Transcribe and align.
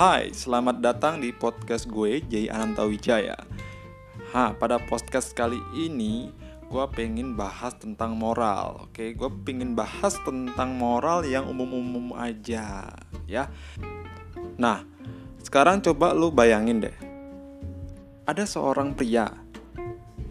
Hai, 0.00 0.32
selamat 0.32 0.80
datang 0.80 1.20
di 1.20 1.28
podcast 1.28 1.84
gue 1.84 2.24
Jay 2.24 2.48
Ananta 2.48 2.88
Wijaya. 2.88 3.36
Ha, 4.32 4.56
pada 4.56 4.80
podcast 4.80 5.36
kali 5.36 5.60
ini 5.76 6.32
gue 6.72 6.84
pengen 6.96 7.36
bahas 7.36 7.76
tentang 7.76 8.16
moral. 8.16 8.88
Oke, 8.88 9.12
gue 9.12 9.30
pengen 9.44 9.76
bahas 9.76 10.16
tentang 10.24 10.72
moral 10.72 11.28
yang 11.28 11.44
umum-umum 11.52 12.16
aja, 12.16 12.96
ya. 13.28 13.52
Nah, 14.56 14.88
sekarang 15.44 15.84
coba 15.84 16.16
lu 16.16 16.32
bayangin 16.32 16.80
deh. 16.80 16.96
Ada 18.24 18.48
seorang 18.48 18.96
pria. 18.96 19.28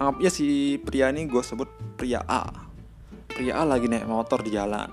Anggapnya 0.01 0.33
si 0.33 0.81
pria 0.81 1.13
ini 1.13 1.29
gue 1.29 1.45
sebut 1.45 1.69
pria 1.93 2.25
A. 2.25 2.73
Pria 3.29 3.61
A 3.61 3.69
lagi 3.69 3.85
naik 3.85 4.09
motor 4.09 4.41
di 4.41 4.49
jalan. 4.49 4.89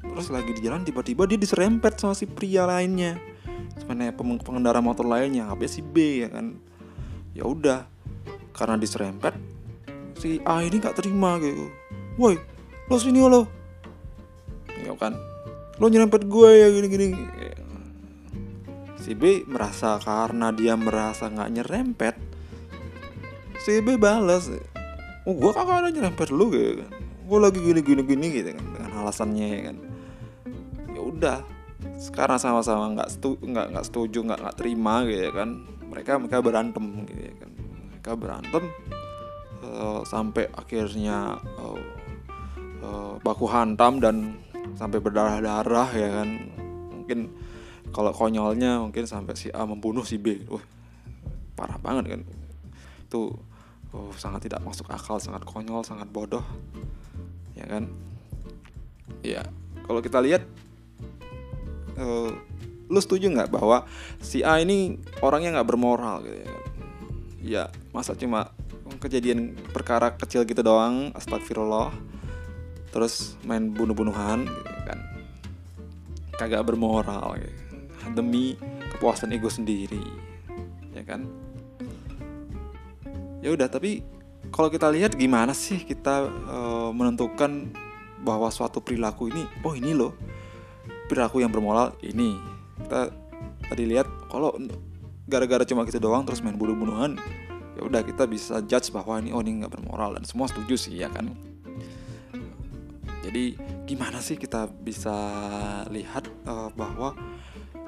Terus 0.00 0.32
lagi 0.32 0.56
di 0.56 0.64
jalan 0.64 0.80
tiba-tiba 0.80 1.28
dia 1.28 1.36
diserempet 1.36 2.00
sama 2.00 2.16
si 2.16 2.24
pria 2.24 2.64
lainnya 2.64 3.35
sebenarnya 3.74 4.14
pengendara 4.16 4.78
motor 4.78 5.08
lainnya 5.08 5.50
apa 5.50 5.66
si 5.66 5.82
B 5.82 6.22
ya 6.22 6.28
kan? 6.30 6.58
Ya 7.34 7.44
udah 7.44 7.84
karena 8.54 8.80
diserempet 8.80 9.34
si 10.16 10.40
A 10.46 10.62
ini 10.62 10.78
nggak 10.78 10.96
terima 10.96 11.36
gitu. 11.42 11.68
Woi 12.16 12.38
lo 12.86 12.96
sini 12.96 13.20
lo. 13.20 13.50
Ya 14.80 14.94
kan? 14.94 15.18
Lo 15.76 15.90
nyerempet 15.92 16.24
gue 16.24 16.50
ya 16.56 16.68
gini 16.72 16.88
gini 16.88 17.06
si 19.06 19.14
B 19.14 19.46
merasa 19.46 20.02
karena 20.02 20.50
dia 20.50 20.74
merasa 20.74 21.30
nggak 21.30 21.50
nyerempet 21.54 22.18
si 23.62 23.78
B 23.78 23.94
balas 23.94 24.50
oh 25.22 25.34
gue 25.38 25.52
kakak 25.54 25.78
ada 25.78 25.88
nyerempet 25.94 26.34
lu 26.34 26.50
gitu 26.50 26.82
kan? 26.82 26.90
Gue 27.26 27.38
lagi 27.38 27.58
gini 27.62 27.80
gini 27.86 28.02
gini 28.02 28.26
gitu 28.34 28.50
kan? 28.50 28.66
Dengan 28.74 28.92
alasannya 29.02 29.46
ya 29.46 29.60
kan? 29.70 29.76
Ya 30.90 31.00
udah 31.02 31.38
sekarang 31.96 32.36
sama-sama 32.36 32.92
nggak 32.92 33.08
setuju 33.08 33.40
nggak 33.40 33.66
nggak 33.72 33.86
setuju 33.88 34.18
nggak 34.28 34.40
nggak 34.44 34.56
terima 34.56 34.94
gitu 35.08 35.22
ya 35.28 35.32
kan. 35.32 35.50
Mereka 35.86 36.12
mereka 36.20 36.38
berantem 36.44 36.84
gitu 37.08 37.22
ya 37.24 37.34
kan. 37.40 37.50
Mereka 37.92 38.10
berantem 38.20 38.64
uh, 39.64 40.00
sampai 40.04 40.44
akhirnya 40.52 41.40
uh, 41.56 41.80
uh, 42.84 43.14
baku 43.24 43.48
hantam 43.48 43.98
dan 43.98 44.36
sampai 44.76 45.00
berdarah-darah 45.00 45.88
ya 45.96 46.08
kan. 46.20 46.28
Mungkin 46.92 47.32
kalau 47.96 48.12
konyolnya 48.12 48.82
mungkin 48.84 49.08
sampai 49.08 49.32
si 49.38 49.48
A 49.48 49.64
membunuh 49.64 50.04
si 50.04 50.20
B. 50.20 50.44
Wah 50.52 50.62
parah 51.56 51.80
banget 51.80 52.12
kan. 52.12 52.20
Itu 53.08 53.40
oh, 53.96 54.12
sangat 54.20 54.44
tidak 54.44 54.60
masuk 54.60 54.92
akal 54.92 55.16
sangat 55.16 55.48
konyol 55.48 55.80
sangat 55.80 56.12
bodoh 56.12 56.44
ya 57.56 57.64
kan. 57.64 57.88
Ya 59.24 59.48
kalau 59.88 60.04
kita 60.04 60.20
lihat 60.20 60.44
uh, 61.98 62.30
lu 62.86 63.00
setuju 63.02 63.32
nggak 63.32 63.50
bahwa 63.50 63.84
si 64.22 64.46
A 64.46 64.62
ini 64.62 64.96
orangnya 65.20 65.58
nggak 65.58 65.68
bermoral 65.68 66.22
gitu 66.22 66.38
ya? 66.38 66.54
Ya 67.46 67.64
masa 67.90 68.14
cuma 68.14 68.50
kejadian 69.02 69.58
perkara 69.74 70.14
kecil 70.14 70.46
gitu 70.46 70.62
doang 70.62 71.10
astagfirullah. 71.14 71.90
Terus 72.94 73.36
main 73.44 73.74
bunuh-bunuhan 73.74 74.46
gitu 74.46 74.80
kan. 74.86 74.98
Kagak 76.36 76.64
bermoral 76.64 77.36
gitu. 77.40 77.54
demi 78.14 78.54
kepuasan 78.94 79.34
ego 79.34 79.50
sendiri 79.50 79.98
ya 80.94 81.02
kan? 81.02 81.26
Ya 83.42 83.50
udah 83.50 83.66
tapi 83.66 84.06
kalau 84.54 84.70
kita 84.70 84.88
lihat 84.88 85.18
gimana 85.18 85.52
sih 85.52 85.82
kita 85.82 86.30
uh, 86.48 86.90
menentukan 86.94 87.70
bahwa 88.22 88.48
suatu 88.50 88.80
perilaku 88.80 89.30
ini 89.30 89.44
oh 89.62 89.74
ini 89.76 89.92
loh 89.92 90.16
perilaku 91.06 91.42
yang 91.42 91.50
bermoral 91.50 91.94
ini. 92.02 92.38
Kita 92.82 93.10
tadi 93.70 93.84
lihat 93.88 94.06
kalau 94.30 94.54
gara-gara 95.26 95.66
cuma 95.66 95.82
gitu 95.86 95.98
doang 95.98 96.22
terus 96.22 96.38
main 96.38 96.54
bunuh-bunuhan 96.54 97.18
ya 97.76 97.82
udah 97.82 98.00
kita 98.06 98.24
bisa 98.30 98.62
judge 98.62 98.94
bahwa 98.94 99.18
ini 99.18 99.34
oh 99.34 99.42
ini 99.42 99.60
nggak 99.60 99.74
bermoral 99.74 100.14
dan 100.14 100.22
semua 100.22 100.46
setuju 100.46 100.78
sih 100.78 101.02
ya 101.02 101.10
kan? 101.10 101.32
Jadi 103.26 103.58
gimana 103.90 104.22
sih 104.22 104.38
kita 104.38 104.70
bisa 104.70 105.14
lihat 105.90 106.30
uh, 106.46 106.70
bahwa 106.78 107.18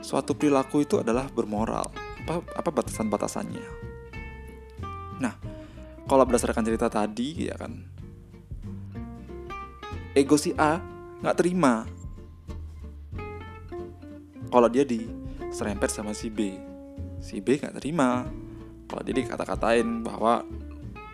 suatu 0.03 0.35
perilaku 0.35 0.83
itu 0.83 0.99
adalah 0.99 1.31
bermoral? 1.31 1.87
Apa 2.27 2.43
apa 2.59 2.71
batasan-batasannya? 2.75 3.67
Nah 5.23 5.35
kalau 6.09 6.25
berdasarkan 6.25 6.65
cerita 6.65 6.89
tadi 6.89 7.47
ya 7.47 7.55
kan 7.55 7.99
ego 10.17 10.35
si 10.41 10.57
A 10.57 10.81
nggak 11.21 11.37
terima 11.39 11.85
kalau 14.49 14.69
dia 14.73 14.85
diserempet 14.85 15.93
sama 15.93 16.17
si 16.17 16.33
B 16.33 16.69
si 17.19 17.43
B 17.43 17.59
nggak 17.59 17.79
terima. 17.83 18.27
Kalau 18.89 19.03
dia 19.05 19.15
dikata-katain 19.21 20.01
bahwa 20.01 20.41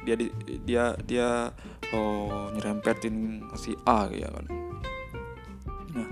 dia 0.07 0.15
di, 0.15 0.31
dia 0.63 0.95
dia 1.03 1.51
oh, 1.91 2.53
nyerempetin 2.55 3.43
si 3.59 3.75
A 3.89 4.07
ya 4.13 4.31
kan. 4.31 4.47
Nah 5.97 6.09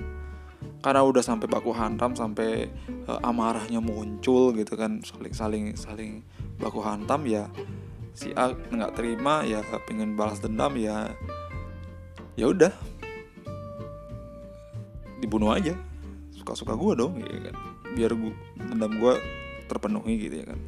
karena 0.82 1.06
udah 1.06 1.22
sampai 1.22 1.47
baku 1.47 1.71
hantam 1.71 2.19
sampai 2.19 2.66
uh, 3.06 3.22
amarahnya 3.22 3.78
muncul 3.78 4.50
gitu 4.59 4.75
kan 4.75 4.99
saling 5.06 5.31
saling 5.31 5.65
saling 5.78 6.12
baku 6.59 6.82
hantam 6.82 7.22
ya 7.31 7.47
si 8.11 8.34
A 8.34 8.50
nggak 8.50 8.99
terima 8.99 9.47
ya 9.47 9.62
pengen 9.87 10.19
balas 10.19 10.43
dendam 10.43 10.75
ya 10.75 11.15
ya 12.34 12.50
udah. 12.50 12.75
Dibunuh 15.22 15.55
aja 15.55 15.78
suka-suka 16.42 16.75
gue 16.75 16.92
dong 16.98 17.22
ya 17.22 17.50
kan. 17.50 17.56
Biar 17.94 18.10
gue 18.19 18.34
dendam 18.58 18.92
gue 18.98 19.14
terpenuhi 19.70 20.14
gitu 20.28 20.42
ya 20.42 20.47
kan. 20.50 20.60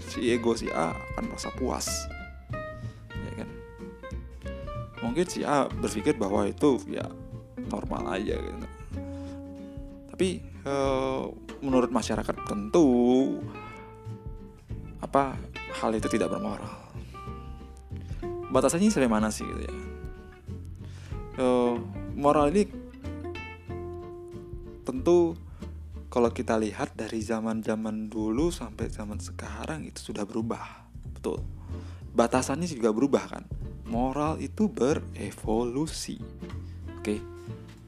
Si 0.00 0.32
ego 0.32 0.56
si 0.56 0.72
A 0.72 0.96
akan 0.96 1.24
merasa 1.28 1.52
puas 1.54 1.86
ya 3.12 3.32
kan. 3.36 3.48
Mungkin 5.04 5.26
si 5.28 5.44
A 5.44 5.68
berpikir 5.68 6.16
bahwa 6.16 6.48
itu 6.48 6.80
ya 6.88 7.04
normal 7.68 8.16
aja 8.16 8.34
gitu 8.34 8.80
tapi 10.20 10.36
e, 10.44 10.74
menurut 11.64 11.88
masyarakat 11.88 12.44
tentu 12.44 12.84
apa 15.00 15.32
hal 15.80 15.96
itu 15.96 16.12
tidak 16.12 16.28
bermoral. 16.28 16.76
Batasannya 18.52 18.92
sampai 18.92 19.08
mana 19.08 19.32
sih 19.32 19.48
gitu 19.48 19.64
ya? 19.64 19.74
E, 21.40 21.46
moral 22.20 22.52
ini 22.52 22.68
tentu 24.82 25.36
kalau 26.10 26.26
kita 26.34 26.58
lihat 26.58 26.98
dari 26.98 27.22
zaman-zaman 27.22 28.10
dulu 28.10 28.50
sampai 28.50 28.90
zaman 28.90 29.22
sekarang 29.22 29.86
itu 29.86 30.10
sudah 30.10 30.26
berubah. 30.26 30.90
Betul. 31.14 31.38
Batasannya 32.10 32.66
juga 32.66 32.90
berubah 32.90 33.24
kan. 33.30 33.44
Moral 33.86 34.42
itu 34.42 34.66
berevolusi. 34.66 36.18
Oke. 36.98 37.22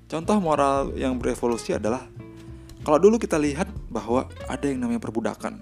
Contoh 0.06 0.38
moral 0.38 0.94
yang 0.94 1.18
berevolusi 1.18 1.74
adalah 1.74 2.06
kalau 2.86 2.98
dulu 3.02 3.18
kita 3.18 3.38
lihat 3.42 3.66
bahwa 3.90 4.30
ada 4.46 4.66
yang 4.70 4.82
namanya 4.82 5.02
perbudakan. 5.02 5.58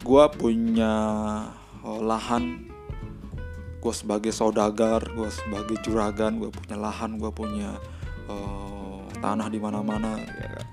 Gua 0.00 0.32
punya 0.32 0.94
oh, 1.84 2.00
lahan 2.00 2.68
gue 3.78 3.94
sebagai 3.94 4.34
saudagar, 4.34 5.06
gue 5.14 5.30
sebagai 5.30 5.78
juragan, 5.86 6.42
gue 6.42 6.50
punya 6.50 6.74
lahan, 6.74 7.14
gue 7.14 7.30
punya 7.30 7.78
uh, 8.28 9.02
tanah 9.18 9.48
di 9.50 9.58
mana-mana 9.58 10.20
ya 10.20 10.48
kan. 10.60 10.66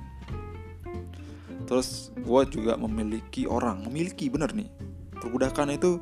Terus 1.66 2.14
gue 2.14 2.42
juga 2.54 2.78
memiliki 2.78 3.50
orang 3.50 3.82
memiliki 3.90 4.30
bener 4.30 4.54
nih. 4.54 4.70
Perbudakan 5.18 5.74
itu 5.74 5.98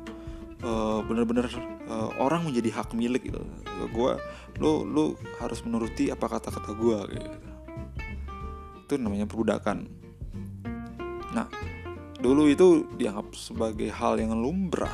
uh, 0.60 1.00
bener-bener 1.06 1.48
uh, 1.88 2.12
orang 2.20 2.44
menjadi 2.44 2.82
hak 2.82 2.92
milik 2.92 3.32
gitu. 3.32 3.40
Gue 3.94 4.20
lu 4.60 4.84
lu 4.84 5.16
harus 5.40 5.64
menuruti 5.64 6.12
apa 6.12 6.28
kata-kata 6.28 6.70
gue 6.76 6.98
gitu. 7.16 7.30
Itu 8.84 8.92
namanya 9.00 9.24
perbudakan. 9.24 9.88
Nah 11.32 11.48
dulu 12.20 12.48
itu 12.52 12.84
dianggap 13.00 13.32
sebagai 13.32 13.88
hal 13.88 14.20
yang 14.20 14.36
lumrah. 14.36 14.92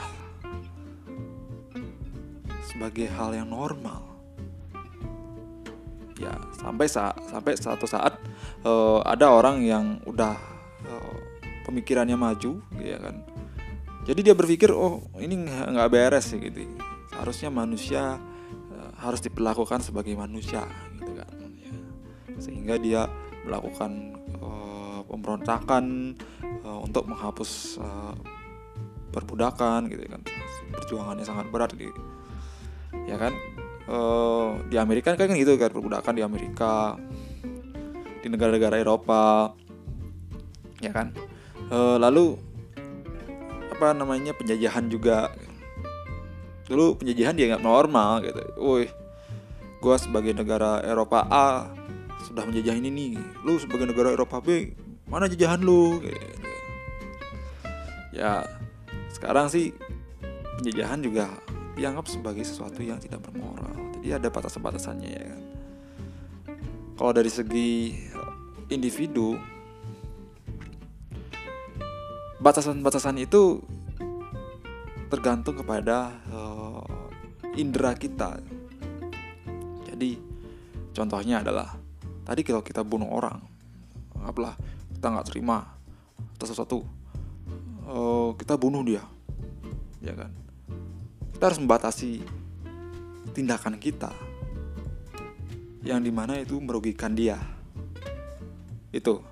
Sebagai 2.71 3.11
hal 3.11 3.35
yang 3.35 3.51
normal 3.51 4.10
ya 6.21 6.37
sampai 6.53 6.85
saat 6.85 7.17
sampai 7.33 7.57
satu 7.57 7.89
saat 7.89 8.21
uh, 8.69 9.01
ada 9.09 9.33
orang 9.33 9.65
yang 9.65 9.97
udah 10.05 10.37
uh, 10.85 11.17
pemikirannya 11.65 12.15
maju 12.15 12.61
ya 12.77 13.01
kan. 13.01 13.25
Jadi 14.05 14.21
dia 14.29 14.35
berpikir 14.37 14.73
oh 14.73 15.01
ini 15.17 15.49
nggak 15.49 15.89
beres 15.89 16.29
gitu. 16.37 16.69
Harusnya 17.17 17.49
manusia 17.49 18.21
uh, 18.73 18.93
harus 19.01 19.25
diperlakukan 19.25 19.81
sebagai 19.81 20.13
manusia 20.13 20.69
gitu 21.01 21.17
kan. 21.17 21.29
Ya. 21.57 21.73
sehingga 22.41 22.81
dia 22.81 23.09
melakukan 23.45 24.17
uh, 24.41 25.01
pemberontakan 25.09 26.17
uh, 26.65 26.81
untuk 26.85 27.09
menghapus 27.09 27.81
uh, 27.81 28.17
perbudakan 29.13 29.89
gitu 29.89 30.05
kan. 30.05 30.21
Perjuangannya 30.77 31.25
sangat 31.25 31.49
berat 31.49 31.73
gitu. 31.77 32.01
Ya 33.09 33.17
kan 33.17 33.33
uh, 33.91 34.57
di 34.71 34.79
Amerika 34.79 35.19
kan 35.19 35.35
gitu 35.35 35.59
kan 35.59 35.75
perbudakan 35.75 36.15
di 36.15 36.23
Amerika 36.23 36.95
di 38.21 38.29
negara-negara 38.29 38.77
Eropa 38.79 39.53
ya 40.81 40.93
kan? 40.93 41.13
E, 41.69 41.79
lalu 42.01 42.37
apa 43.73 43.97
namanya 43.97 44.37
penjajahan 44.37 44.89
juga. 44.93 45.33
Dulu 46.69 47.01
penjajahan 47.03 47.35
dia 47.35 47.47
nggak 47.55 47.65
normal 47.65 48.25
gitu. 48.25 48.41
Woi 48.61 48.85
gue 49.81 49.97
sebagai 49.97 50.37
negara 50.37 50.85
Eropa 50.85 51.25
A 51.33 51.73
sudah 52.29 52.45
menjajah 52.45 52.77
ini. 52.77 52.93
Nih 52.93 53.17
lu 53.45 53.57
sebagai 53.57 53.89
negara 53.89 54.13
Eropa 54.13 54.45
B 54.45 54.77
mana 55.09 55.27
jajahan 55.27 55.61
lu? 55.65 55.99
Gitu. 56.05 56.29
ya 58.11 58.43
sekarang 59.15 59.49
sih 59.49 59.73
penjajahan 60.61 61.01
juga 61.01 61.31
dianggap 61.79 62.05
sebagai 62.05 62.45
sesuatu 62.45 62.85
yang 62.85 63.01
tidak 63.01 63.25
bermoral 63.25 63.80
jadi 64.01 64.17
ada 64.17 64.33
batas-batasannya 64.33 65.09
ya 65.13 65.25
kan. 65.29 65.43
Kalau 66.97 67.13
dari 67.13 67.29
segi 67.29 67.93
individu 68.73 69.37
batasan-batasan 72.41 73.21
itu 73.21 73.61
tergantung 75.13 75.61
kepada 75.61 76.17
uh, 76.33 76.81
indera 77.61 77.93
kita. 77.93 78.41
Jadi 79.85 80.17
contohnya 80.97 81.45
adalah 81.45 81.77
tadi 82.25 82.41
kalau 82.41 82.65
kita 82.65 82.81
bunuh 82.81 83.13
orang 83.13 83.37
apalah 84.25 84.57
kita 84.97 85.07
nggak 85.13 85.29
terima 85.29 85.77
atas 86.41 86.57
sesuatu 86.57 86.85
uh, 87.85 88.33
kita 88.41 88.57
bunuh 88.57 88.81
dia 88.81 89.05
ya 90.01 90.17
kan. 90.17 90.33
Kita 91.37 91.53
harus 91.53 91.61
membatasi 91.61 92.40
tindakan 93.33 93.79
kita 93.79 94.13
yang 95.81 96.05
di 96.05 96.13
mana 96.13 96.37
itu 96.37 96.61
merugikan 96.61 97.17
dia 97.17 97.41
itu 98.91 99.23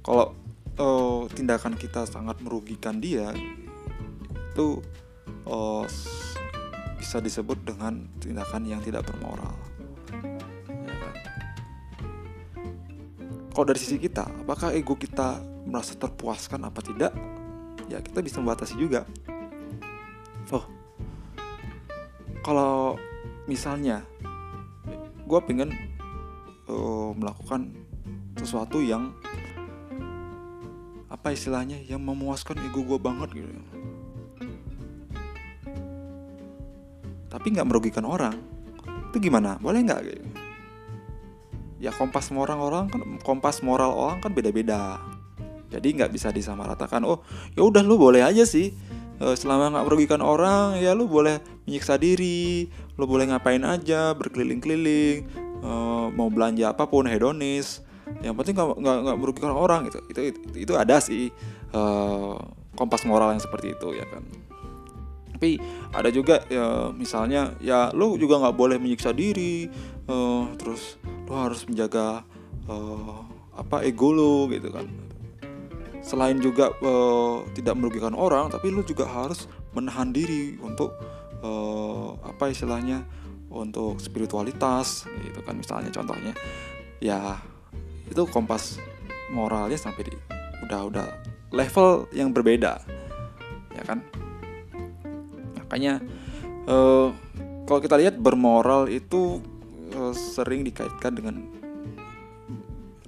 kalau 0.00 0.32
uh, 0.80 1.28
tindakan 1.28 1.76
kita 1.76 2.08
sangat 2.08 2.40
merugikan 2.40 2.96
dia 2.96 3.34
itu 4.54 4.80
uh, 5.44 5.84
bisa 6.98 7.20
disebut 7.22 7.62
dengan 7.62 8.08
tindakan 8.18 8.66
yang 8.66 8.80
tidak 8.82 9.06
bermoral. 9.06 9.54
Ya 10.66 10.94
kan? 10.98 11.14
Kalau 13.54 13.64
dari 13.70 13.78
sisi 13.78 14.02
kita, 14.02 14.26
apakah 14.42 14.74
ego 14.74 14.98
kita 14.98 15.38
merasa 15.62 15.94
terpuaskan 15.94 16.66
apa 16.66 16.80
tidak? 16.82 17.12
Ya 17.86 18.02
kita 18.02 18.18
bisa 18.18 18.42
membatasi 18.42 18.74
juga. 18.74 19.06
Kalau 22.48 22.96
misalnya 23.44 24.08
gue 25.28 25.40
pengen 25.44 25.68
uh, 26.64 27.12
melakukan 27.12 27.76
sesuatu 28.40 28.80
yang 28.80 29.12
apa 31.12 31.36
istilahnya 31.36 31.76
yang 31.84 32.00
memuaskan 32.00 32.56
ego 32.64 32.88
gue 32.88 32.96
banget 32.96 33.44
gitu. 33.44 33.52
Tapi 37.28 37.46
nggak 37.52 37.68
merugikan 37.68 38.08
orang 38.08 38.40
itu 39.12 39.28
gimana? 39.28 39.60
Boleh 39.60 39.84
nggak? 39.84 40.00
Gitu 40.08 40.48
ya 41.78 41.94
kompas 41.94 42.34
moral 42.34 42.58
orang 42.58 42.90
kan 42.90 43.00
kompas 43.22 43.62
moral 43.62 43.94
orang 43.94 44.18
kan 44.18 44.34
beda-beda. 44.34 44.98
Jadi 45.68 46.00
nggak 46.00 46.10
bisa 46.10 46.32
disamaratakan 46.32 47.04
oh 47.04 47.20
ya 47.54 47.62
udah 47.62 47.84
lu 47.84 48.00
boleh 48.00 48.24
aja 48.24 48.42
sih 48.48 48.72
eh, 49.20 49.36
selama 49.36 49.76
nggak 49.76 49.84
merugikan 49.84 50.24
orang 50.24 50.80
ya 50.80 50.96
lu 50.96 51.06
boleh 51.06 51.38
menyiksa 51.68 52.00
diri 52.00 52.72
lu 52.96 53.04
boleh 53.04 53.28
ngapain 53.28 53.60
aja 53.60 54.16
berkeliling-keliling 54.16 55.28
eh, 55.60 56.06
mau 56.16 56.32
belanja 56.32 56.72
apa 56.72 56.88
pun 56.88 57.04
hedonis. 57.04 57.84
Yang 58.24 58.34
penting 58.40 58.54
nggak 58.56 59.16
merugikan 59.20 59.52
orang 59.52 59.84
gitu. 59.92 60.00
Itu 60.08 60.20
itu, 60.32 60.40
itu 60.64 60.72
ada 60.72 60.96
sih 60.96 61.28
uh, 61.76 62.40
kompas 62.72 63.04
moral 63.04 63.36
yang 63.36 63.42
seperti 63.44 63.76
itu 63.76 64.00
ya 64.00 64.08
kan. 64.08 64.24
Tapi 65.36 65.60
ada 65.94 66.08
juga 66.10 66.42
ya 66.50 66.90
misalnya 66.90 67.54
ya 67.62 67.92
lo 67.94 68.16
juga 68.16 68.40
nggak 68.42 68.56
boleh 68.56 68.80
menyiksa 68.80 69.12
diri 69.12 69.68
uh, 70.08 70.50
terus 70.56 70.96
lo 71.28 71.36
harus 71.36 71.68
menjaga 71.68 72.24
uh, 72.66 73.22
apa 73.54 73.84
ego 73.84 74.10
lo 74.10 74.48
gitu 74.50 74.72
kan. 74.72 74.88
Selain 76.00 76.40
juga 76.40 76.72
uh, 76.80 77.44
tidak 77.52 77.76
merugikan 77.76 78.16
orang 78.16 78.48
tapi 78.48 78.72
lo 78.72 78.80
juga 78.82 79.04
harus 79.04 79.46
menahan 79.76 80.10
diri 80.10 80.56
untuk 80.64 80.96
uh, 81.42 82.18
apa 82.24 82.50
istilahnya 82.50 83.04
untuk 83.48 83.98
spiritualitas 83.98 85.08
gitu 85.24 85.40
kan 85.42 85.56
misalnya 85.56 85.90
contohnya. 85.92 86.32
Ya 86.98 87.38
itu 88.08 88.24
kompas 88.28 88.80
moralnya 89.30 89.76
sampai 89.76 90.08
di 90.08 90.14
udah 90.64 90.80
udah 90.88 91.06
level 91.54 92.08
yang 92.12 92.32
berbeda 92.32 92.82
ya 93.76 93.82
kan? 93.86 94.02
Makanya 95.56 96.00
uh, 96.66 97.12
kalau 97.68 97.80
kita 97.84 97.96
lihat 98.00 98.16
bermoral 98.16 98.88
itu 98.88 99.44
uh, 99.94 100.12
sering 100.16 100.64
dikaitkan 100.64 101.12
dengan 101.14 101.36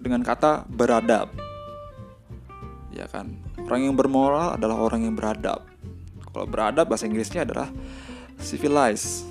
dengan 0.01 0.21
kata 0.25 0.65
beradab 0.69 1.33
ya 2.95 3.09
kan? 3.11 3.33
Orang 3.71 3.87
yang 3.87 3.95
bermoral 3.95 4.59
adalah 4.59 4.83
orang 4.83 5.07
yang 5.07 5.15
beradab. 5.15 5.63
Kalau 6.31 6.47
beradab 6.47 6.91
bahasa 6.91 7.07
Inggrisnya 7.07 7.43
adalah 7.43 7.71
civilized. 8.41 9.29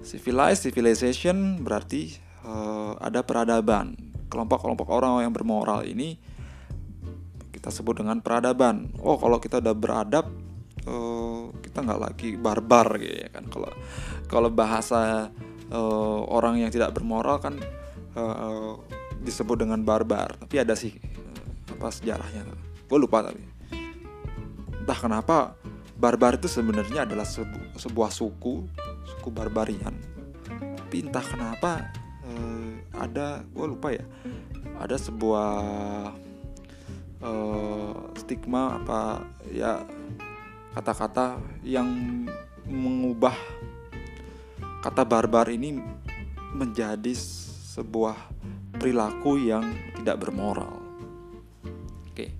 Civilized 0.00 0.64
civilization 0.64 1.60
berarti 1.60 2.16
uh, 2.46 2.96
ada 3.02 3.20
peradaban. 3.20 3.98
Kelompok-kelompok 4.30 4.88
orang 4.88 5.28
yang 5.28 5.34
bermoral 5.34 5.84
ini 5.84 6.16
kita 7.52 7.74
sebut 7.74 8.00
dengan 8.00 8.22
peradaban. 8.22 8.94
Oh 9.02 9.18
kalau 9.18 9.42
kita 9.42 9.58
udah 9.58 9.74
beradab 9.74 10.30
uh, 10.86 11.50
kita 11.60 11.82
nggak 11.84 12.00
lagi 12.00 12.28
barbar 12.38 12.86
gitu 13.02 13.16
ya 13.26 13.28
kan. 13.28 13.44
Kalau 13.50 13.70
kalau 14.30 14.48
bahasa 14.48 15.28
uh, 15.68 16.20
orang 16.30 16.62
yang 16.62 16.70
tidak 16.70 16.94
bermoral 16.94 17.42
kan 17.42 17.58
uh, 18.16 18.78
disebut 19.20 19.66
dengan 19.66 19.82
barbar. 19.82 20.38
Tapi 20.38 20.56
ada 20.62 20.78
sih 20.78 20.94
uh, 20.94 21.74
apa 21.76 21.90
sejarahnya. 21.92 22.46
Gue 22.88 22.98
lupa 23.02 23.20
tapi 23.20 23.44
entah 24.88 25.04
kenapa 25.04 25.52
barbar 25.98 26.38
itu 26.38 26.46
sebenarnya 26.46 27.04
adalah 27.04 27.26
sebu 27.26 27.74
sebuah 27.74 28.10
suku 28.14 28.64
suku 29.02 29.28
barbarian 29.34 29.92
tapi 30.54 31.04
entah 31.04 31.26
kenapa 31.26 31.90
uh, 32.24 32.70
ada 32.96 33.42
gue 33.42 33.66
lupa 33.66 33.92
ya 33.92 34.06
ada 34.78 34.94
sebuah 34.94 35.50
uh, 37.20 37.98
stigma 38.14 38.78
apa 38.78 39.26
ya 39.50 39.82
kata-kata 40.78 41.42
yang 41.66 41.90
mengubah 42.70 43.34
kata 44.78 45.02
barbar 45.02 45.50
ini 45.50 45.82
menjadi 46.54 47.12
sebuah 47.74 48.16
perilaku 48.78 49.38
yang 49.42 49.66
tidak 50.00 50.22
bermoral. 50.22 50.78
Oke. 52.08 52.30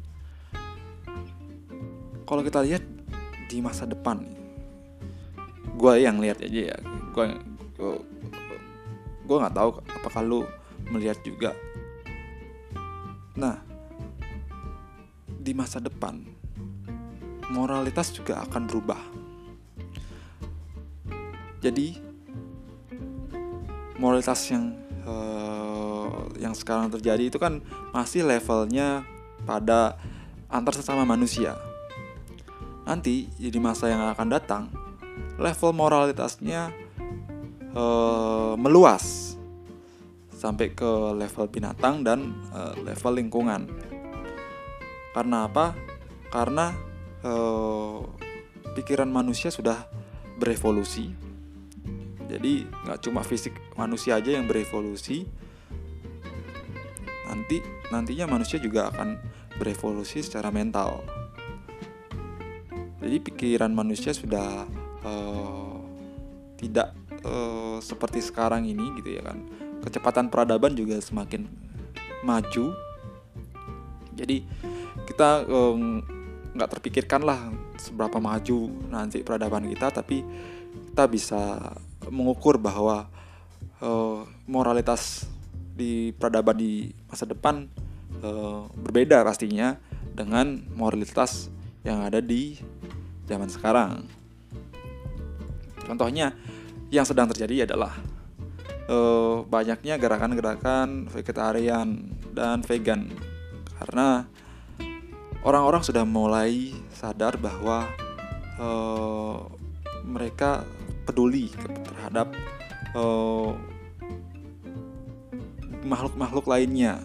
Kalau 2.24 2.42
kita 2.46 2.62
lihat 2.62 2.97
di 3.48 3.64
masa 3.64 3.88
depan, 3.88 4.20
gue 5.74 5.92
yang 5.98 6.20
lihat 6.20 6.44
aja 6.44 6.76
ya, 6.76 6.76
gue 7.16 7.24
gue 9.28 9.36
nggak 9.36 9.56
tahu 9.56 9.70
apakah 9.88 10.22
lu 10.24 10.40
melihat 10.88 11.20
juga. 11.24 11.52
Nah, 13.36 13.60
di 15.28 15.52
masa 15.56 15.80
depan 15.80 16.20
moralitas 17.52 18.12
juga 18.12 18.44
akan 18.44 18.62
berubah. 18.68 19.00
Jadi 21.58 21.98
moralitas 23.98 24.38
yang 24.48 24.78
uh, 25.02 26.28
yang 26.38 26.54
sekarang 26.54 26.88
terjadi 26.88 27.28
itu 27.28 27.38
kan 27.40 27.58
masih 27.90 28.22
levelnya 28.24 29.02
pada 29.44 29.98
antar 30.48 30.72
sesama 30.76 31.04
manusia. 31.04 31.67
Nanti 32.88 33.28
di 33.36 33.60
masa 33.60 33.92
yang 33.92 34.00
akan 34.08 34.28
datang 34.32 34.72
level 35.36 35.76
moralitasnya 35.76 36.72
uh, 37.76 38.56
meluas 38.56 39.36
sampai 40.32 40.72
ke 40.72 40.88
level 41.12 41.52
binatang 41.52 42.00
dan 42.00 42.32
uh, 42.56 42.72
level 42.80 43.20
lingkungan. 43.20 43.68
Karena 45.12 45.44
apa? 45.44 45.76
Karena 46.32 46.72
uh, 47.28 48.00
pikiran 48.72 49.12
manusia 49.12 49.52
sudah 49.52 49.84
berevolusi. 50.40 51.12
Jadi 52.24 52.64
nggak 52.64 53.04
cuma 53.04 53.20
fisik 53.20 53.52
manusia 53.76 54.16
aja 54.16 54.32
yang 54.32 54.48
berevolusi. 54.48 55.28
Nanti 57.28 57.60
nantinya 57.92 58.24
manusia 58.30 58.56
juga 58.56 58.88
akan 58.94 59.20
berevolusi 59.60 60.24
secara 60.24 60.48
mental. 60.48 61.17
Jadi 63.08 63.24
pikiran 63.24 63.72
manusia 63.72 64.12
sudah 64.12 64.68
uh, 65.02 65.80
tidak 66.60 66.92
uh, 67.24 67.80
seperti 67.80 68.20
sekarang 68.20 68.68
ini 68.68 69.00
gitu 69.00 69.16
ya 69.16 69.24
kan. 69.24 69.40
Kecepatan 69.80 70.28
peradaban 70.28 70.76
juga 70.76 71.00
semakin 71.00 71.48
maju 72.22 72.74
jadi 74.18 74.42
kita 75.06 75.46
nggak 76.54 76.68
um, 76.68 76.72
terpikirkan 76.74 77.22
lah 77.22 77.54
seberapa 77.78 78.18
maju 78.18 78.66
nanti 78.90 79.22
peradaban 79.22 79.70
kita 79.70 79.94
tapi 79.94 80.26
kita 80.90 81.06
bisa 81.06 81.40
mengukur 82.10 82.58
bahwa 82.58 83.06
uh, 83.78 84.26
moralitas 84.50 85.30
di 85.78 86.10
peradaban 86.18 86.58
di 86.58 86.90
masa 87.06 87.22
depan 87.22 87.70
uh, 88.26 88.66
berbeda 88.74 89.22
pastinya 89.22 89.78
dengan 90.10 90.66
moralitas 90.74 91.46
yang 91.86 92.02
ada 92.02 92.18
di 92.18 92.58
zaman 93.28 93.52
sekarang. 93.52 94.08
Contohnya 95.84 96.32
yang 96.88 97.04
sedang 97.04 97.28
terjadi 97.28 97.68
adalah 97.68 97.92
uh, 98.88 99.44
banyaknya 99.44 100.00
gerakan-gerakan 100.00 101.06
vegetarian 101.12 102.08
dan 102.32 102.64
vegan 102.64 103.12
karena 103.78 104.24
orang-orang 105.44 105.84
sudah 105.84 106.02
mulai 106.02 106.72
sadar 106.90 107.38
bahwa 107.38 107.86
uh, 108.58 109.38
mereka 110.02 110.64
peduli 111.04 111.52
terhadap 111.84 112.32
uh, 112.96 113.52
makhluk-makhluk 115.88 116.44
lainnya, 116.44 117.00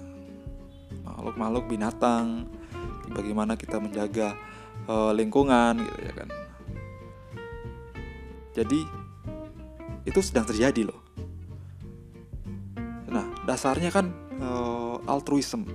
makhluk-makhluk 1.06 1.72
binatang, 1.72 2.50
bagaimana 3.12 3.60
kita 3.60 3.82
menjaga 3.82 4.38
uh, 4.88 5.12
lingkungan 5.12 5.84
gitu 5.84 6.00
ya 6.04 6.14
kan. 6.16 6.30
Jadi 8.54 8.80
itu 10.06 10.20
sedang 10.22 10.46
terjadi 10.46 10.88
loh. 10.88 11.02
Nah 13.10 13.26
dasarnya 13.44 13.90
kan 13.90 14.12
uh, 14.40 15.02
altruism. 15.10 15.66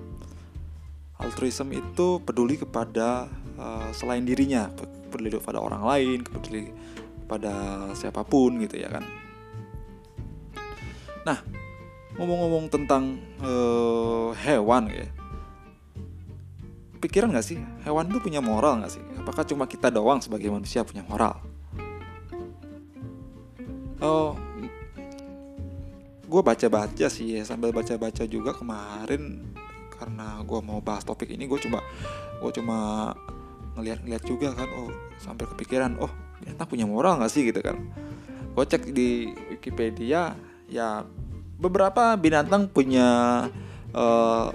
Altruism 1.18 1.74
itu 1.74 2.22
peduli 2.22 2.54
kepada 2.54 3.26
uh, 3.58 3.90
selain 3.90 4.22
dirinya, 4.22 4.70
peduli 5.10 5.34
kepada 5.34 5.58
orang 5.58 5.82
lain, 5.82 6.18
peduli 6.22 6.70
kepada 7.26 7.52
siapa 7.98 8.22
pun 8.22 8.62
gitu 8.62 8.78
ya 8.78 8.88
kan. 8.88 9.04
Nah 11.26 11.38
ngomong-ngomong 12.18 12.70
tentang 12.70 13.18
uh, 13.42 14.34
hewan 14.38 14.90
ya 14.90 15.17
pikiran 16.98 17.30
gak 17.32 17.46
sih? 17.46 17.58
Hewan 17.86 18.10
itu 18.10 18.18
punya 18.18 18.42
moral 18.42 18.82
gak 18.82 18.98
sih? 18.98 19.02
Apakah 19.16 19.46
cuma 19.46 19.64
kita 19.70 19.88
doang 19.88 20.18
sebagai 20.18 20.50
manusia 20.50 20.82
punya 20.82 21.06
moral? 21.06 21.38
Oh 23.98 24.34
gue 26.28 26.42
baca-baca 26.44 27.08
sih 27.08 27.40
ya 27.40 27.42
sambil 27.48 27.72
baca-baca 27.72 28.28
juga 28.28 28.52
kemarin 28.52 29.48
karena 29.96 30.44
gue 30.44 30.60
mau 30.60 30.84
bahas 30.84 31.00
topik 31.00 31.32
ini 31.32 31.48
gue 31.48 31.56
coba 31.56 31.80
gue 32.44 32.50
cuma 32.52 33.10
ngeliat-ngeliat 33.80 34.22
juga 34.28 34.52
kan 34.52 34.68
oh 34.76 34.92
sampai 35.16 35.48
kepikiran 35.48 35.96
oh 36.04 36.12
ternyata 36.38 36.68
punya 36.68 36.84
moral 36.84 37.18
gak 37.18 37.32
sih 37.32 37.48
gitu 37.48 37.64
kan. 37.64 37.80
Gue 38.54 38.64
cek 38.66 38.90
di 38.90 39.30
Wikipedia 39.54 40.34
ya 40.68 41.02
beberapa 41.58 42.14
binatang 42.14 42.70
punya 42.70 43.06
uh, 43.94 44.46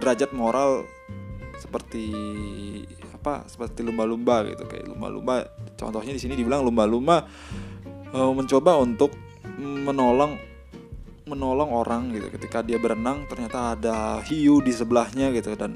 derajat 0.00 0.32
moral 0.32 0.84
seperti 1.66 2.06
apa 3.10 3.42
seperti 3.50 3.82
lumba-lumba 3.82 4.46
gitu. 4.46 4.62
Kayak 4.70 4.86
lumba-lumba 4.94 5.50
contohnya 5.74 6.14
di 6.14 6.22
sini 6.22 6.38
dibilang 6.38 6.62
lumba-lumba 6.62 7.26
uh, 8.14 8.30
mencoba 8.30 8.78
untuk 8.78 9.10
menolong 9.58 10.38
menolong 11.26 11.70
orang 11.74 12.14
gitu. 12.14 12.30
Ketika 12.30 12.62
dia 12.62 12.78
berenang 12.78 13.26
ternyata 13.26 13.74
ada 13.74 14.22
hiu 14.22 14.62
di 14.62 14.70
sebelahnya 14.70 15.34
gitu. 15.34 15.58
Dan 15.58 15.74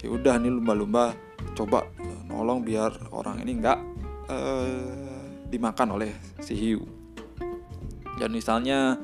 ya 0.00 0.08
udah 0.08 0.40
nih 0.40 0.48
lumba-lumba 0.48 1.12
coba 1.52 1.84
nolong 2.24 2.64
biar 2.64 3.12
orang 3.12 3.44
ini 3.44 3.60
nggak 3.60 3.78
uh, 4.32 5.44
dimakan 5.52 6.00
oleh 6.00 6.16
si 6.40 6.56
hiu. 6.56 6.80
Dan 8.16 8.32
misalnya 8.32 8.96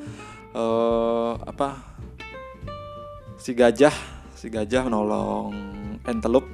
uh, 0.56 1.36
apa 1.44 1.94
si 3.36 3.52
gajah 3.52 3.92
si 4.32 4.48
gajah 4.48 4.88
menolong 4.88 5.73
antelope 6.04 6.48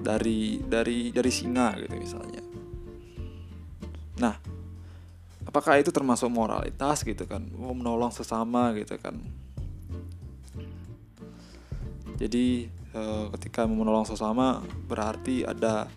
dari 0.00 0.60
dari 0.64 1.12
dari 1.12 1.30
singa 1.30 1.76
gitu 1.76 1.94
misalnya. 1.96 2.42
Nah, 4.20 4.34
apakah 5.44 5.80
itu 5.80 5.92
termasuk 5.92 6.28
moralitas 6.32 7.04
gitu 7.04 7.24
kan? 7.28 7.44
Mau 7.56 7.76
menolong 7.76 8.12
sesama 8.12 8.72
gitu 8.76 8.96
kan? 8.96 9.16
Jadi 12.20 12.68
e, 12.68 13.02
ketika 13.36 13.64
menolong 13.64 14.04
sesama 14.04 14.60
berarti 14.88 15.44
ada 15.44 15.88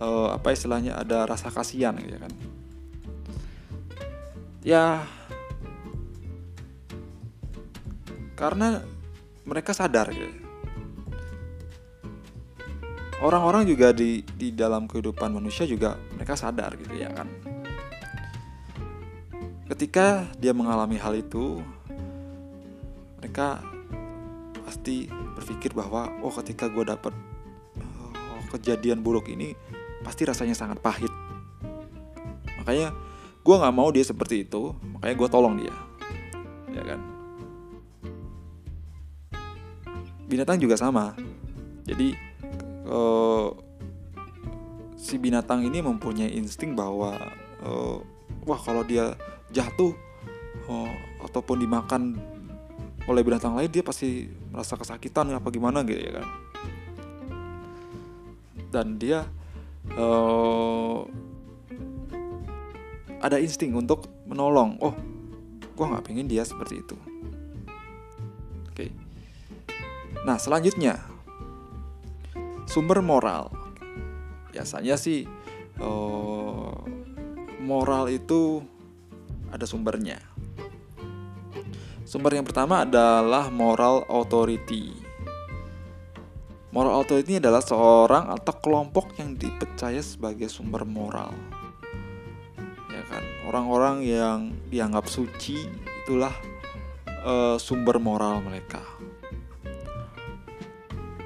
e, 0.00 0.08
apa 0.32 0.52
istilahnya 0.52 1.00
ada 1.00 1.24
rasa 1.24 1.48
kasihan 1.48 1.96
gitu 1.96 2.16
kan? 2.20 2.32
Ya 4.64 5.04
karena 8.36 8.82
mereka 9.48 9.72
sadar 9.72 10.12
gitu. 10.12 10.41
Orang-orang 13.22 13.70
juga 13.70 13.94
di 13.94 14.26
di 14.34 14.50
dalam 14.50 14.90
kehidupan 14.90 15.30
manusia 15.30 15.62
juga 15.62 15.94
mereka 16.18 16.34
sadar 16.34 16.74
gitu 16.74 16.90
ya 16.98 17.08
kan. 17.14 17.30
Ketika 19.70 20.26
dia 20.36 20.50
mengalami 20.50 20.98
hal 20.98 21.14
itu, 21.16 21.62
mereka 23.22 23.62
pasti 24.66 25.06
berpikir 25.38 25.72
bahwa 25.72 26.10
oh 26.20 26.34
ketika 26.42 26.66
gue 26.66 26.82
dapat 26.82 27.14
oh, 27.78 28.42
kejadian 28.52 29.00
buruk 29.00 29.30
ini 29.30 29.54
pasti 30.02 30.26
rasanya 30.26 30.58
sangat 30.58 30.82
pahit. 30.82 31.10
Makanya 32.58 32.90
gue 33.40 33.54
nggak 33.54 33.74
mau 33.74 33.88
dia 33.94 34.02
seperti 34.02 34.44
itu, 34.44 34.74
makanya 34.98 35.14
gue 35.14 35.28
tolong 35.30 35.54
dia, 35.56 35.74
ya 36.74 36.82
kan 36.82 37.00
binatang 40.32 40.56
juga 40.56 40.80
sama 40.80 41.12
jadi 41.84 42.16
uh, 42.86 43.52
si 44.98 45.18
binatang 45.18 45.66
ini 45.66 45.82
mempunyai 45.82 46.30
insting 46.38 46.78
bahwa 46.78 47.18
uh, 47.62 47.98
wah 48.46 48.60
kalau 48.62 48.86
dia 48.86 49.18
jatuh 49.50 49.92
uh, 50.70 50.92
ataupun 51.26 51.62
dimakan 51.62 52.16
oleh 53.10 53.22
binatang 53.26 53.58
lain 53.58 53.66
dia 53.66 53.82
pasti 53.82 54.30
merasa 54.54 54.78
kesakitan 54.78 55.34
apa 55.34 55.50
gimana 55.50 55.82
gitu 55.82 55.98
ya 55.98 56.22
kan. 56.22 56.26
Dan 58.72 58.96
dia 58.96 59.26
uh, 59.98 61.04
ada 63.20 63.36
insting 63.42 63.74
untuk 63.74 64.06
menolong. 64.26 64.78
Oh 64.80 64.94
gue 65.72 65.84
nggak 65.90 66.04
pengen 66.06 66.30
dia 66.30 66.46
seperti 66.46 66.78
itu. 66.78 66.96
Oke. 68.70 68.88
Okay. 68.88 68.90
Nah, 70.22 70.38
selanjutnya 70.38 71.11
sumber 72.72 73.04
moral. 73.04 73.52
Biasanya 74.48 74.96
sih 74.96 75.28
uh, 75.76 76.72
moral 77.60 78.08
itu 78.08 78.64
ada 79.52 79.68
sumbernya. 79.68 80.16
Sumber 82.08 82.32
yang 82.32 82.48
pertama 82.48 82.88
adalah 82.88 83.52
moral 83.52 84.08
authority. 84.08 84.96
Moral 86.72 87.04
authority 87.04 87.36
adalah 87.36 87.60
seorang 87.60 88.32
atau 88.32 88.56
kelompok 88.56 89.20
yang 89.20 89.36
dipercaya 89.36 90.00
sebagai 90.00 90.48
sumber 90.48 90.88
moral. 90.88 91.36
Ya 92.88 93.04
kan, 93.04 93.20
orang-orang 93.44 94.00
yang 94.00 94.38
dianggap 94.72 95.04
suci 95.12 95.68
itulah 96.04 96.32
uh, 97.28 97.60
sumber 97.60 98.00
moral 98.00 98.40
mereka. 98.40 98.80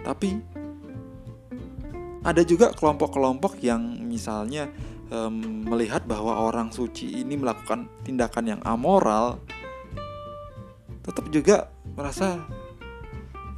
Tapi 0.02 0.55
ada 2.26 2.42
juga 2.42 2.74
kelompok-kelompok 2.74 3.62
yang 3.62 4.02
misalnya 4.02 4.66
um, 5.14 5.62
melihat 5.62 6.02
bahwa 6.10 6.42
orang 6.42 6.74
suci 6.74 7.22
ini 7.22 7.38
melakukan 7.38 7.86
tindakan 8.02 8.58
yang 8.58 8.60
amoral, 8.66 9.38
tetap 11.06 11.30
juga 11.30 11.70
merasa 11.94 12.42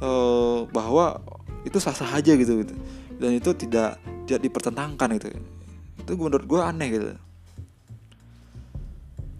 uh, 0.05 0.69
bahwa 0.69 1.17
itu 1.65 1.81
sah-sah 1.81 2.13
aja 2.13 2.37
gitu, 2.37 2.61
gitu 2.61 2.77
dan 3.19 3.35
itu 3.35 3.49
tidak 3.57 3.97
tidak 4.29 4.41
dipertentangkan 4.45 5.17
gitu. 5.17 5.27
Itu 5.99 6.11
menurut 6.15 6.45
gue 6.45 6.61
aneh 6.61 6.89
gitu. 6.93 7.09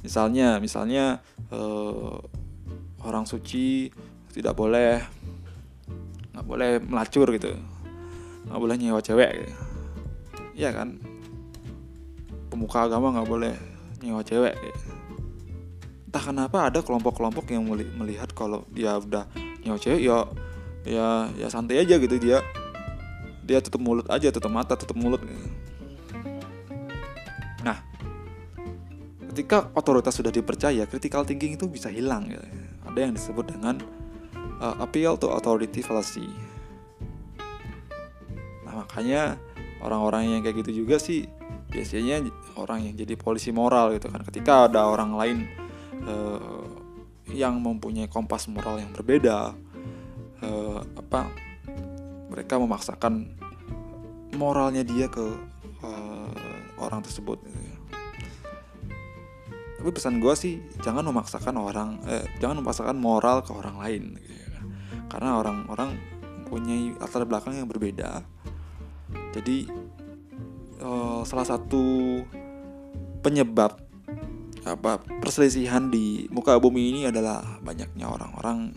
Misalnya, 0.01 0.57
misalnya 0.57 1.21
uh, 1.53 2.17
orang 3.05 3.29
suci 3.29 3.93
tidak 4.33 4.57
boleh 4.57 5.05
nggak 6.33 6.45
boleh 6.45 6.71
melacur 6.81 7.29
gitu 7.35 7.53
nggak 8.47 8.59
boleh 8.59 8.75
nyewa 8.79 9.01
cewek. 9.03 9.51
Iya 10.55 10.69
kan? 10.71 10.99
Pemuka 12.47 12.87
agama 12.87 13.15
nggak 13.15 13.29
boleh 13.29 13.53
nyewa 14.03 14.21
cewek. 14.23 14.55
Entah 16.09 16.23
kenapa 16.23 16.71
ada 16.71 16.79
kelompok-kelompok 16.81 17.51
yang 17.53 17.67
melihat 17.69 18.31
kalau 18.33 18.65
dia 18.71 18.97
udah 18.97 19.27
ya 19.61 19.75
cewek 19.75 20.01
ya 20.01 20.17
ya 20.87 21.07
ya 21.35 21.47
santai 21.51 21.83
aja 21.83 21.99
gitu 21.99 22.15
dia. 22.17 22.39
Dia 23.45 23.59
tutup 23.65 23.81
mulut 23.81 24.05
aja 24.09 24.29
tutup 24.29 24.53
mata 24.53 24.77
tutup 24.79 24.95
mulut. 24.95 25.21
Nah 27.65 27.77
ketika 29.29 29.69
otoritas 29.77 30.17
sudah 30.17 30.33
dipercaya 30.33 30.87
critical 30.89 31.27
thinking 31.27 31.59
itu 31.59 31.69
bisa 31.69 31.91
hilang. 31.91 32.29
Ya. 32.29 32.41
ada 32.89 33.05
yang 33.05 33.13
disebut 33.13 33.53
dengan 33.53 33.77
uh, 34.57 34.75
appeal 34.81 35.13
to 35.13 35.29
authority 35.29 35.85
fallacy 35.85 36.25
makanya 38.89 39.37
orang-orang 39.85 40.33
yang 40.33 40.41
kayak 40.41 40.65
gitu 40.65 40.81
juga 40.81 40.97
sih 40.97 41.29
biasanya 41.69 42.25
orang 42.57 42.89
yang 42.89 42.97
jadi 42.97 43.13
polisi 43.13 43.53
moral 43.53 43.93
gitu 43.93 44.09
kan 44.09 44.25
ketika 44.25 44.65
ada 44.65 44.89
orang 44.89 45.13
lain 45.13 45.37
uh, 46.09 46.65
yang 47.29 47.61
mempunyai 47.61 48.09
kompas 48.09 48.49
moral 48.49 48.81
yang 48.81 48.89
berbeda 48.89 49.53
uh, 50.41 50.79
apa 50.97 51.29
mereka 52.33 52.57
memaksakan 52.57 53.29
moralnya 54.33 54.81
dia 54.81 55.05
ke 55.05 55.37
uh, 55.85 56.33
orang 56.81 57.05
tersebut 57.05 57.37
gitu 57.45 57.59
ya. 57.61 57.77
tapi 59.77 59.89
pesan 59.93 60.17
gue 60.17 60.33
sih 60.33 60.57
jangan 60.81 61.05
memaksakan 61.05 61.55
orang 61.61 62.01
eh, 62.09 62.25
jangan 62.41 62.65
memaksakan 62.65 62.97
moral 62.97 63.45
ke 63.45 63.53
orang 63.53 63.77
lain 63.77 64.17
gitu 64.17 64.33
ya. 64.33 64.61
karena 65.13 65.37
orang-orang 65.37 65.93
mempunyai 66.49 66.97
latar 66.97 67.29
belakang 67.29 67.53
yang 67.53 67.69
berbeda 67.69 68.25
jadi 69.35 69.69
uh, 70.81 71.21
salah 71.25 71.45
satu 71.45 72.19
penyebab 73.21 73.77
apa 74.67 75.01
perselisihan 75.23 75.87
di 75.87 76.27
muka 76.29 76.59
bumi 76.59 76.93
ini 76.93 77.01
adalah 77.07 77.61
banyaknya 77.63 78.05
orang-orang 78.05 78.75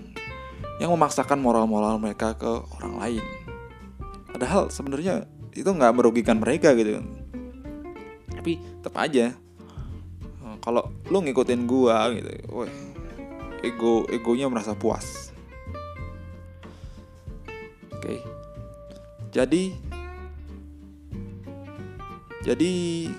yang 0.81 0.95
memaksakan 0.95 1.39
moral-moral 1.39 2.01
mereka 2.01 2.35
ke 2.35 2.49
orang 2.81 2.95
lain. 2.99 3.25
Padahal 4.33 4.73
sebenarnya 4.73 5.29
itu 5.53 5.69
nggak 5.69 5.93
merugikan 5.93 6.41
mereka 6.41 6.73
gitu 6.73 7.05
tapi 8.43 8.59
tetap 8.59 8.99
aja 8.99 9.31
eh, 10.43 10.57
kalau 10.59 10.91
lu 11.07 11.23
ngikutin 11.23 11.63
gua 11.63 12.11
gitu 12.11 12.27
woi 12.51 12.67
ego 13.63 14.03
egonya 14.11 14.51
merasa 14.51 14.75
puas. 14.75 15.31
Oke. 17.95 18.19
Jadi 19.31 19.71
jadi 22.43 22.73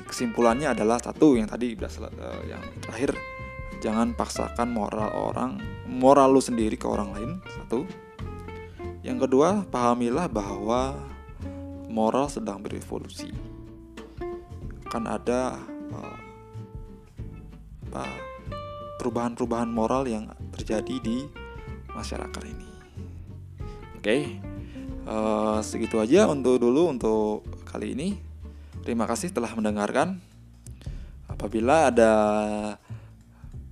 kesimpulannya 0.04 0.76
adalah 0.76 1.00
satu 1.00 1.40
yang 1.40 1.48
tadi 1.48 1.80
uh, 1.80 2.44
yang 2.44 2.60
terakhir 2.84 3.16
jangan 3.80 4.12
paksakan 4.12 4.68
moral 4.68 5.12
orang 5.16 5.64
moral 5.88 6.36
lu 6.36 6.44
sendiri 6.44 6.76
ke 6.76 6.84
orang 6.84 7.16
lain 7.16 7.32
satu. 7.48 7.88
Yang 9.00 9.28
kedua 9.28 9.64
pahamilah 9.68 10.28
bahwa 10.28 11.00
moral 11.88 12.28
sedang 12.28 12.60
berevolusi. 12.60 13.32
Akan 14.92 15.08
ada 15.08 15.56
uh, 15.96 16.20
perubahan-perubahan 19.00 19.72
moral 19.72 20.04
yang 20.04 20.28
terjadi 20.52 21.00
di 21.00 21.24
masyarakat 21.96 22.44
ini. 22.44 22.70
Oke 23.96 24.04
okay. 24.04 24.22
uh, 25.08 25.64
segitu 25.64 26.04
aja 26.04 26.28
untuk 26.28 26.60
dulu 26.60 26.92
untuk 26.92 27.48
kali 27.64 27.96
ini 27.96 28.33
terima 28.84 29.10
kasih 29.10 29.32
telah 29.32 29.50
mendengarkan 29.56 30.20
apabila 31.26 31.90
ada 31.90 32.12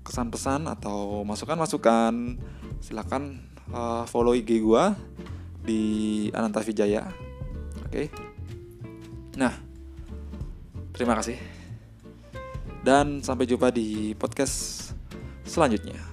kesan-pesan 0.02 0.66
atau 0.66 1.22
masukan-masukan 1.28 2.42
silakan 2.82 3.44
uh, 3.70 4.08
follow 4.10 4.34
IG 4.34 4.64
gua 4.66 4.98
di 5.62 6.28
Ananta 6.34 6.66
Vijaya 6.66 7.32
Oke. 7.92 8.08
Nah, 9.36 9.52
terima 10.96 11.12
kasih. 11.20 11.36
Dan 12.88 13.20
sampai 13.20 13.44
jumpa 13.44 13.68
di 13.68 14.16
podcast 14.16 14.96
selanjutnya. 15.44 16.11